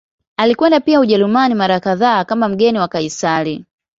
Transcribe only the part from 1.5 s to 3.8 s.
mara kadhaa kama mgeni wa Kaisari.